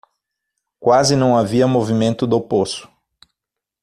[0.79, 2.89] Quase não havia movimento do poço.